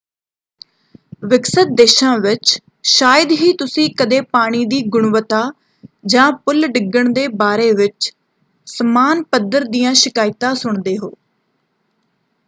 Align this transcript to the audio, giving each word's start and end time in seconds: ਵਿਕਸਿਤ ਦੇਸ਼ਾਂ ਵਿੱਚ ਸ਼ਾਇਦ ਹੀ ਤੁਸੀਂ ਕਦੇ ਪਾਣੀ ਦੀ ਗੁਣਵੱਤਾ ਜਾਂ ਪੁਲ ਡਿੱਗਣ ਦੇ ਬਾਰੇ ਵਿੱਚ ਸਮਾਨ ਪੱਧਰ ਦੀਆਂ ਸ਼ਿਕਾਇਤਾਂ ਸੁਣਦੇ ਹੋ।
ਵਿਕਸਿਤ 1.23 1.73
ਦੇਸ਼ਾਂ 1.77 2.17
ਵਿੱਚ 2.19 2.57
ਸ਼ਾਇਦ 2.91 3.31
ਹੀ 3.31 3.51
ਤੁਸੀਂ 3.57 3.87
ਕਦੇ 3.97 4.21
ਪਾਣੀ 4.31 4.63
ਦੀ 4.65 4.81
ਗੁਣਵੱਤਾ 4.89 5.43
ਜਾਂ 6.05 6.31
ਪੁਲ 6.45 6.67
ਡਿੱਗਣ 6.69 7.11
ਦੇ 7.13 7.27
ਬਾਰੇ 7.37 7.71
ਵਿੱਚ 7.75 8.11
ਸਮਾਨ 8.67 9.23
ਪੱਧਰ 9.31 9.65
ਦੀਆਂ 9.69 9.93
ਸ਼ਿਕਾਇਤਾਂ 9.95 10.53
ਸੁਣਦੇ 10.55 10.97
ਹੋ। 10.97 11.13